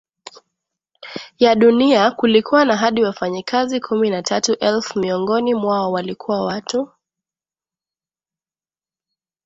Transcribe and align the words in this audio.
ya 1.39 1.55
Dunia 1.55 2.11
kulikuwa 2.11 2.65
na 2.65 2.77
hadi 2.77 3.03
wafanyakazi 3.03 3.79
kumi 3.79 4.09
na 4.09 4.21
tatu 4.23 4.53
elfu 4.53 4.99
Miongoni 4.99 5.53
mwao 5.55 5.91
walikuwa 5.91 6.45
watu 6.45 6.89